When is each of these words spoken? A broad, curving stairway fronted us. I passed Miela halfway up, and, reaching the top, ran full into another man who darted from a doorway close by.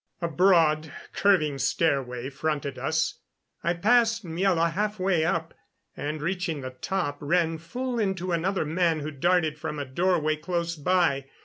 A 0.19 0.27
broad, 0.27 0.91
curving 1.13 1.59
stairway 1.59 2.31
fronted 2.31 2.79
us. 2.79 3.19
I 3.63 3.75
passed 3.75 4.25
Miela 4.25 4.71
halfway 4.71 5.23
up, 5.23 5.53
and, 5.95 6.23
reaching 6.23 6.61
the 6.61 6.71
top, 6.71 7.17
ran 7.19 7.59
full 7.59 7.99
into 7.99 8.31
another 8.31 8.65
man 8.65 9.01
who 9.01 9.11
darted 9.11 9.59
from 9.59 9.77
a 9.77 9.85
doorway 9.85 10.37
close 10.37 10.75
by. 10.75 11.25